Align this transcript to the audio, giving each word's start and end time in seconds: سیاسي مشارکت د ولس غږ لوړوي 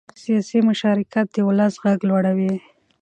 سیاسي 0.23 0.59
مشارکت 0.69 1.25
د 1.31 1.37
ولس 1.47 1.73
غږ 1.83 1.99
لوړوي 2.09 2.53